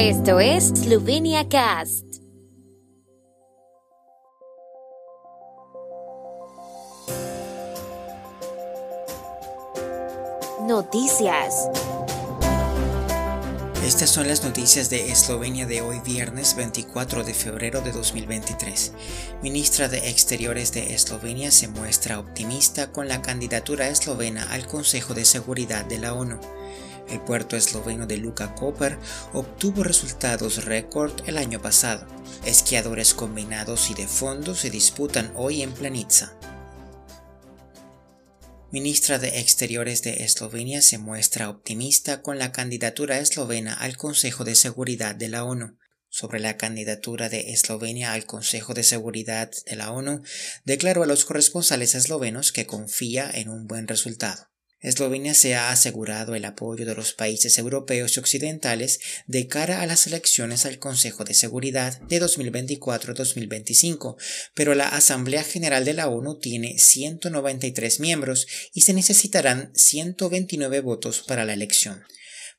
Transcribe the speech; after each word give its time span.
Esto 0.00 0.38
es 0.38 0.68
Slovenia 0.68 1.48
Cast. 1.48 2.04
Noticias. 10.68 11.68
Estas 13.84 14.10
son 14.10 14.28
las 14.28 14.44
noticias 14.44 14.88
de 14.88 15.10
Eslovenia 15.10 15.66
de 15.66 15.80
hoy 15.80 15.98
viernes 16.04 16.54
24 16.54 17.24
de 17.24 17.34
febrero 17.34 17.80
de 17.80 17.90
2023. 17.90 18.92
Ministra 19.42 19.88
de 19.88 20.10
Exteriores 20.10 20.72
de 20.72 20.94
Eslovenia 20.94 21.50
se 21.50 21.66
muestra 21.66 22.20
optimista 22.20 22.92
con 22.92 23.08
la 23.08 23.20
candidatura 23.20 23.88
eslovena 23.88 24.46
al 24.52 24.64
Consejo 24.68 25.14
de 25.14 25.24
Seguridad 25.24 25.84
de 25.86 25.98
la 25.98 26.14
ONU. 26.14 26.38
El 27.10 27.20
puerto 27.20 27.56
esloveno 27.56 28.06
de 28.06 28.18
Luka 28.18 28.54
Koper 28.54 28.98
obtuvo 29.32 29.82
resultados 29.82 30.64
récord 30.64 31.12
el 31.26 31.38
año 31.38 31.60
pasado. 31.60 32.06
Esquiadores 32.44 33.14
combinados 33.14 33.90
y 33.90 33.94
de 33.94 34.06
fondo 34.06 34.54
se 34.54 34.70
disputan 34.70 35.32
hoy 35.34 35.62
en 35.62 35.72
Planica. 35.72 36.34
Ministra 38.70 39.18
de 39.18 39.40
Exteriores 39.40 40.02
de 40.02 40.24
Eslovenia 40.24 40.82
se 40.82 40.98
muestra 40.98 41.48
optimista 41.48 42.20
con 42.20 42.38
la 42.38 42.52
candidatura 42.52 43.18
eslovena 43.18 43.72
al 43.72 43.96
Consejo 43.96 44.44
de 44.44 44.54
Seguridad 44.54 45.14
de 45.14 45.28
la 45.28 45.44
ONU. 45.44 45.78
Sobre 46.10 46.38
la 46.38 46.58
candidatura 46.58 47.30
de 47.30 47.52
Eslovenia 47.52 48.12
al 48.12 48.26
Consejo 48.26 48.74
de 48.74 48.82
Seguridad 48.82 49.50
de 49.64 49.76
la 49.76 49.90
ONU, 49.90 50.22
declaró 50.64 51.02
a 51.02 51.06
los 51.06 51.24
corresponsales 51.24 51.94
eslovenos 51.94 52.52
que 52.52 52.66
confía 52.66 53.30
en 53.32 53.48
un 53.48 53.66
buen 53.66 53.88
resultado. 53.88 54.48
Eslovenia 54.80 55.34
se 55.34 55.56
ha 55.56 55.72
asegurado 55.72 56.36
el 56.36 56.44
apoyo 56.44 56.86
de 56.86 56.94
los 56.94 57.12
países 57.12 57.58
europeos 57.58 58.16
y 58.16 58.20
occidentales 58.20 59.00
de 59.26 59.48
cara 59.48 59.82
a 59.82 59.86
las 59.86 60.06
elecciones 60.06 60.66
al 60.66 60.78
Consejo 60.78 61.24
de 61.24 61.34
Seguridad 61.34 62.00
de 62.02 62.22
2024-2025, 62.22 64.14
pero 64.54 64.76
la 64.76 64.86
Asamblea 64.86 65.42
General 65.42 65.84
de 65.84 65.94
la 65.94 66.06
ONU 66.06 66.38
tiene 66.38 66.78
193 66.78 67.98
miembros 67.98 68.46
y 68.72 68.82
se 68.82 68.94
necesitarán 68.94 69.72
129 69.74 70.80
votos 70.80 71.24
para 71.26 71.44
la 71.44 71.54
elección. 71.54 72.04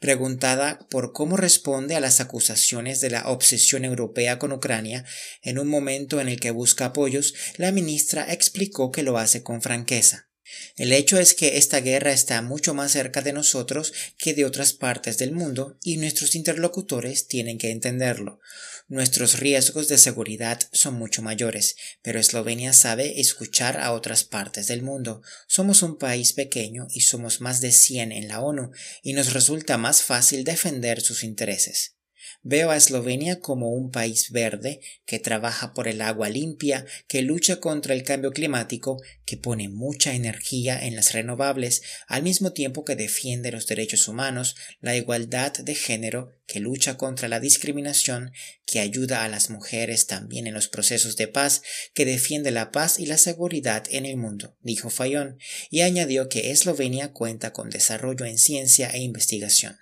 Preguntada 0.00 0.80
por 0.90 1.12
cómo 1.12 1.36
responde 1.36 1.94
a 1.96 2.00
las 2.00 2.20
acusaciones 2.20 3.00
de 3.00 3.10
la 3.10 3.28
obsesión 3.28 3.84
europea 3.84 4.38
con 4.38 4.52
Ucrania 4.52 5.04
en 5.42 5.58
un 5.58 5.68
momento 5.68 6.20
en 6.20 6.28
el 6.28 6.38
que 6.40 6.52
busca 6.52 6.86
apoyos, 6.86 7.34
la 7.56 7.70
ministra 7.72 8.32
explicó 8.32 8.92
que 8.92 9.02
lo 9.02 9.18
hace 9.18 9.42
con 9.42 9.62
franqueza. 9.62 10.27
El 10.76 10.92
hecho 10.92 11.18
es 11.18 11.34
que 11.34 11.58
esta 11.58 11.80
guerra 11.80 12.12
está 12.12 12.40
mucho 12.42 12.74
más 12.74 12.92
cerca 12.92 13.22
de 13.22 13.32
nosotros 13.32 13.92
que 14.16 14.34
de 14.34 14.44
otras 14.44 14.72
partes 14.72 15.18
del 15.18 15.32
mundo 15.32 15.76
y 15.82 15.96
nuestros 15.96 16.34
interlocutores 16.34 17.26
tienen 17.26 17.58
que 17.58 17.70
entenderlo. 17.70 18.40
Nuestros 18.88 19.38
riesgos 19.38 19.88
de 19.88 19.98
seguridad 19.98 20.60
son 20.72 20.94
mucho 20.94 21.20
mayores, 21.20 21.76
pero 22.00 22.18
Eslovenia 22.18 22.72
sabe 22.72 23.20
escuchar 23.20 23.78
a 23.78 23.92
otras 23.92 24.24
partes 24.24 24.66
del 24.66 24.82
mundo. 24.82 25.20
Somos 25.46 25.82
un 25.82 25.98
país 25.98 26.32
pequeño 26.32 26.86
y 26.90 27.02
somos 27.02 27.42
más 27.42 27.60
de 27.60 27.72
100 27.72 28.12
en 28.12 28.28
la 28.28 28.40
ONU 28.40 28.70
y 29.02 29.12
nos 29.12 29.34
resulta 29.34 29.76
más 29.76 30.02
fácil 30.02 30.44
defender 30.44 31.02
sus 31.02 31.22
intereses. 31.22 31.97
Veo 32.42 32.70
a 32.70 32.76
Eslovenia 32.76 33.40
como 33.40 33.70
un 33.72 33.90
país 33.90 34.30
verde 34.30 34.80
que 35.04 35.18
trabaja 35.18 35.74
por 35.74 35.88
el 35.88 36.00
agua 36.00 36.28
limpia, 36.28 36.86
que 37.08 37.20
lucha 37.22 37.58
contra 37.58 37.94
el 37.94 38.04
cambio 38.04 38.30
climático, 38.30 39.02
que 39.24 39.36
pone 39.36 39.68
mucha 39.68 40.14
energía 40.14 40.78
en 40.78 40.94
las 40.94 41.12
renovables, 41.12 41.82
al 42.06 42.22
mismo 42.22 42.52
tiempo 42.52 42.84
que 42.84 42.94
defiende 42.94 43.50
los 43.50 43.66
derechos 43.66 44.06
humanos, 44.06 44.54
la 44.80 44.96
igualdad 44.96 45.52
de 45.52 45.74
género, 45.74 46.32
que 46.46 46.60
lucha 46.60 46.96
contra 46.96 47.26
la 47.26 47.40
discriminación, 47.40 48.30
que 48.64 48.78
ayuda 48.78 49.24
a 49.24 49.28
las 49.28 49.50
mujeres 49.50 50.06
también 50.06 50.46
en 50.46 50.54
los 50.54 50.68
procesos 50.68 51.16
de 51.16 51.26
paz, 51.26 51.62
que 51.92 52.04
defiende 52.04 52.52
la 52.52 52.70
paz 52.70 53.00
y 53.00 53.06
la 53.06 53.18
seguridad 53.18 53.84
en 53.90 54.06
el 54.06 54.16
mundo, 54.16 54.56
dijo 54.62 54.90
Fayón, 54.90 55.38
y 55.70 55.80
añadió 55.80 56.28
que 56.28 56.52
Eslovenia 56.52 57.12
cuenta 57.12 57.52
con 57.52 57.68
desarrollo 57.68 58.24
en 58.26 58.38
ciencia 58.38 58.90
e 58.90 59.00
investigación. 59.00 59.76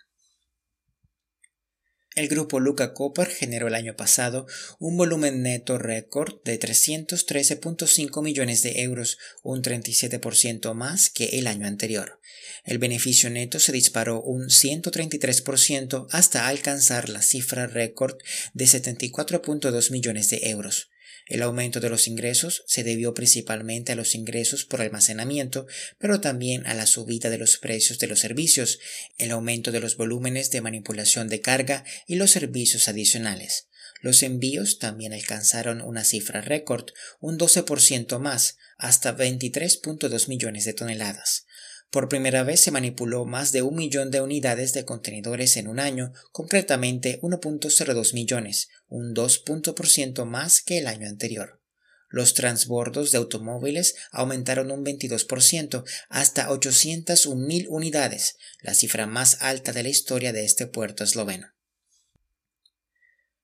El 2.17 2.29
grupo 2.29 2.61
Luca 2.61 2.95
Copper 2.95 3.29
generó 3.29 3.69
el 3.69 3.75
año 3.75 3.95
pasado 3.95 4.47
un 4.79 4.97
volumen 4.97 5.43
neto 5.43 5.77
récord 5.77 6.43
de 6.45 6.59
313.5 6.59 8.23
millones 8.23 8.63
de 8.63 8.81
euros, 8.81 9.19
un 9.43 9.63
37% 9.63 10.73
más 10.73 11.11
que 11.11 11.39
el 11.39 11.47
año 11.47 11.67
anterior. 11.67 12.19
El 12.65 12.79
beneficio 12.79 13.29
neto 13.29 13.61
se 13.61 13.71
disparó 13.71 14.23
un 14.23 14.47
133% 14.47 16.07
hasta 16.11 16.49
alcanzar 16.49 17.11
la 17.11 17.21
cifra 17.21 17.67
récord 17.67 18.17
de 18.55 18.65
74.2 18.65 19.91
millones 19.91 20.31
de 20.31 20.49
euros. 20.49 20.89
El 21.27 21.43
aumento 21.43 21.81
de 21.81 21.91
los 21.91 22.07
ingresos 22.07 22.63
se 22.69 22.85
debió 22.85 23.13
principalmente 23.13 23.91
a 23.91 23.97
los 23.97 24.15
ingresos 24.15 24.65
por 24.65 24.81
almacenamiento, 24.81 25.67
pero 25.99 26.21
también 26.21 26.65
a 26.67 26.75
la 26.75 26.87
subida 26.87 27.31
de 27.31 27.39
los 27.39 27.59
precios 27.59 27.99
de 27.99 28.07
los 28.07 28.21
servicios, 28.21 28.79
el 29.19 29.33
aumento 29.33 29.73
de 29.73 29.81
los 29.81 29.97
volúmenes 29.97 30.53
de 30.53 30.61
manipulación 30.61 31.29
de 31.29 31.41
carga 31.41 31.85
y 32.07 32.15
los 32.15 32.31
servicios 32.31 32.87
adicionales. 32.87 33.67
Los 34.03 34.23
envíos 34.23 34.79
también 34.79 35.13
alcanzaron 35.13 35.81
una 35.81 36.05
cifra 36.05 36.43
récord, 36.43 36.91
un 37.19 37.39
12% 37.39 38.21
más, 38.21 38.57
hasta 38.79 39.17
23.2 39.17 40.29
millones 40.29 40.65
de 40.65 40.75
toneladas. 40.75 41.46
Por 41.91 42.09
primera 42.09 42.43
vez 42.43 42.61
se 42.61 42.71
manipuló 42.71 43.25
más 43.25 43.53
de 43.53 43.63
un 43.63 43.77
millón 43.77 44.11
de 44.11 44.21
unidades 44.21 44.73
de 44.73 44.85
contenedores 44.85 45.57
en 45.57 45.69
un 45.69 45.81
año, 45.81 46.13
concretamente 46.33 47.21
1.02 47.23 48.13
millones, 48.15 48.69
un 48.89 49.15
2% 49.15 50.25
más 50.25 50.63
que 50.63 50.79
el 50.79 50.87
año 50.89 51.09
anterior. 51.09 51.61
Los 52.09 52.35
transbordos 52.35 53.11
de 53.11 53.19
automóviles 53.19 53.97
aumentaron 54.11 54.71
un 54.71 54.85
22% 54.85 55.85
hasta 56.09 56.49
801.000 56.49 57.67
unidades, 57.69 58.37
la 58.63 58.75
cifra 58.75 59.07
más 59.07 59.39
alta 59.41 59.73
de 59.73 59.83
la 59.83 59.89
historia 59.89 60.33
de 60.33 60.45
este 60.45 60.67
puerto 60.67 61.05
esloveno. 61.05 61.56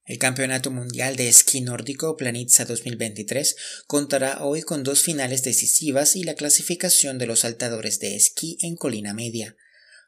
El 0.05 0.19
Campeonato 0.19 0.73
Mundial 0.73 1.15
de 1.15 1.29
Esquí 1.29 1.61
Nórdico 1.61 2.17
Planitza 2.17 2.65
2023 2.65 3.55
contará 3.87 4.43
hoy 4.43 4.63
con 4.63 4.83
dos 4.83 5.01
finales 5.01 5.45
decisivas 5.45 6.17
y 6.17 6.25
la 6.25 6.35
clasificación 6.35 7.19
de 7.19 7.27
los 7.27 7.41
saltadores 7.41 8.01
de 8.01 8.17
esquí 8.17 8.59
en 8.63 8.75
colina 8.75 9.15
media. 9.15 9.57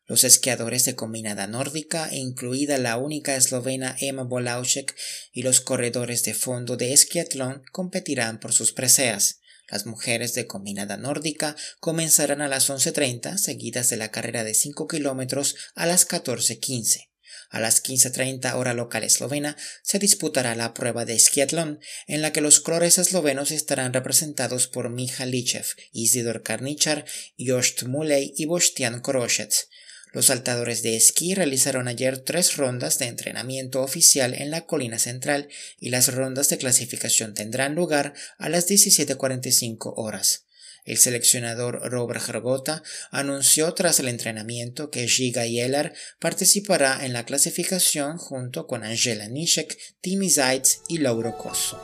Los 0.07 0.25
esquiadores 0.25 0.85
de 0.85 0.97
combinada 0.97 1.47
nórdica, 1.47 2.13
incluida 2.13 2.77
la 2.77 2.97
única 2.97 3.37
eslovena 3.37 3.97
Emma 4.01 4.25
Bolaušek, 4.25 4.97
y 5.33 5.45
los 5.45 5.61
corredores 5.61 6.25
de 6.25 6.35
fondo 6.35 6.77
de 6.77 6.93
esquiatlón 6.93 7.63
competirán 7.71 8.41
por 8.41 8.53
sus 8.53 8.73
preseas. 8.73 9.39
Las 9.71 9.87
mujeres 9.87 10.35
de 10.35 10.49
combinada 10.49 10.97
nórdica 10.97 11.55
comenzarán 11.79 12.41
a 12.41 12.49
las 12.49 12.69
11.30, 12.69 13.39
seguidas 13.39 13.91
de 13.91 13.97
la 13.97 14.11
carrera 14.11 14.43
de 14.43 14.55
5 14.55 14.89
kilómetros 14.89 15.55
a 15.77 15.87
las 15.87 16.09
14.15. 16.09 17.14
A 17.55 17.61
las 17.61 17.85
15.30 17.85 18.53
hora 18.57 18.75
local 18.75 19.05
eslovena 19.05 19.57
se 19.85 20.01
disputará 20.01 20.57
la 20.57 20.75
prueba 20.75 21.05
de 21.05 21.15
esquiatlón, 21.15 21.79
en 22.09 22.21
la 22.21 22.33
que 22.33 22.41
los 22.41 22.59
colores 22.59 22.99
eslovenos 22.99 23.53
estarán 23.53 23.93
representados 23.93 24.67
por 24.67 24.91
Miha 24.91 25.25
Lichev, 25.25 25.65
Isidor 25.93 26.43
Karnichar, 26.43 27.05
Jost 27.39 27.85
Mulej 27.85 28.33
y 28.37 28.47
Bostian 28.47 29.01
Koroshets. 29.01 29.69
Los 30.13 30.27
saltadores 30.27 30.83
de 30.83 30.97
esquí 30.97 31.37
realizaron 31.37 31.87
ayer 31.87 32.19
tres 32.19 32.57
rondas 32.57 32.99
de 32.99 33.07
entrenamiento 33.07 33.83
oficial 33.83 34.35
en 34.35 34.51
la 34.51 34.67
colina 34.67 34.99
central 34.99 35.49
y 35.79 35.91
las 35.91 36.13
rondas 36.13 36.49
de 36.49 36.59
clasificación 36.59 37.35
tendrán 37.35 37.77
lugar 37.77 38.15
a 38.37 38.49
las 38.49 38.69
17.45 38.69 39.95
horas. 39.95 40.47
El 40.85 40.99
seleccionador 40.99 41.81
Robert 41.91 42.23
Hrgota 42.23 42.83
anunció 43.11 43.73
tras 43.73 44.01
el 44.01 44.09
entrenamiento 44.09 44.91
que 44.91 45.09
Giga 45.09 45.47
Yeller 45.47 45.95
participará 46.19 47.05
en 47.07 47.13
la 47.13 47.25
clasificación 47.25 48.19
junto 48.19 48.67
con 48.67 48.85
Angela 48.85 49.29
Nishek, 49.29 49.79
Timi 50.01 50.31
Zaitz 50.31 50.81
y 50.89 50.99
Lauro 50.99 51.37
Koso. 51.39 51.81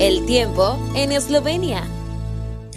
El 0.00 0.24
tiempo 0.26 0.78
en 0.94 1.10
Eslovenia. 1.10 1.97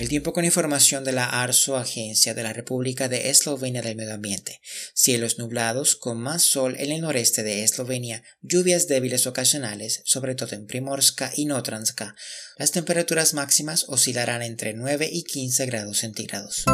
El 0.02 0.10
tiempo 0.10 0.34
con 0.34 0.46
información 0.46 1.04
de 1.04 1.12
la 1.12 1.26
ARSO, 1.44 1.78
Agencia 1.78 2.34
de 2.34 2.42
la 2.42 2.54
República 2.54 3.08
de 3.08 3.30
Eslovenia 3.30 3.84
del 3.84 3.96
Medio 3.96 4.16
Ambiente. 4.16 4.60
Cielos 4.96 5.38
nublados 5.38 5.96
con 5.96 6.20
más 6.20 6.42
sol 6.42 6.76
en 6.80 6.92
el 6.92 7.02
noreste 7.02 7.44
de 7.44 7.64
Eslovenia, 7.64 8.24
lluvias 8.42 8.88
débiles 8.88 9.28
ocasionales, 9.28 10.02
sobre 10.06 10.34
todo 10.34 10.56
en 10.56 10.66
Primorska 10.66 11.32
y 11.36 11.46
Notranska. 11.46 12.16
Las 12.58 12.72
temperaturas 12.72 13.36
máximas 13.36 13.86
oscilarán 13.90 14.42
entre 14.42 14.74
9 14.74 15.08
y 15.12 15.22
15 15.22 15.68
grados 15.68 16.00
centígrados. 16.00 16.66